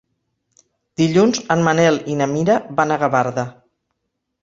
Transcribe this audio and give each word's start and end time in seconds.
Dilluns 1.01 1.43
en 1.57 1.63
Manel 1.69 2.01
i 2.15 2.19
na 2.25 2.31
Mira 2.35 2.59
van 2.83 2.97
a 2.97 3.01
Gavarda. 3.07 3.49